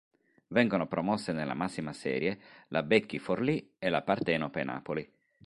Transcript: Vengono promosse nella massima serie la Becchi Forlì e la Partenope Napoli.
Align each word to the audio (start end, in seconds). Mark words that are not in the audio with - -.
Vengono 0.47 0.87
promosse 0.87 1.31
nella 1.31 1.53
massima 1.53 1.93
serie 1.93 2.39
la 2.69 2.81
Becchi 2.81 3.19
Forlì 3.19 3.75
e 3.77 3.87
la 3.89 4.01
Partenope 4.01 4.63
Napoli. 4.63 5.07